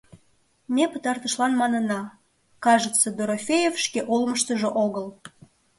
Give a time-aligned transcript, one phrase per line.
[0.75, 2.01] Ме пытартышлан манына:
[2.65, 5.07] «Кажется, Дорофеев шке олмыштыжо огыл.